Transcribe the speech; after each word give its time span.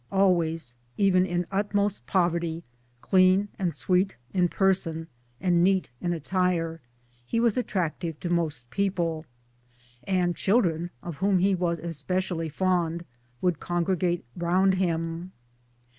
Always 0.11 0.73
even 0.97 1.27
in 1.27 1.45
utmost 1.51 2.07
poverty 2.07 2.63
clean 3.01 3.49
and 3.59 3.71
sweet 3.71 4.17
in 4.33 4.47
person 4.49 5.05
and 5.39 5.63
neat 5.63 5.91
in 6.01 6.11
attire, 6.11 6.81
he 7.23 7.39
was 7.39 7.55
attractive 7.55 8.19
to 8.21 8.29
most 8.31 8.67
people; 8.71 9.27
and 10.05 10.35
children 10.35 10.89
(of 11.03 11.17
whom 11.17 11.37
he 11.37 11.53
was 11.53 11.77
especially 11.77 12.49
fond) 12.49 13.05
would 13.41 13.59
congregate 13.59 14.25
round 14.35 14.73
him. 14.73 15.33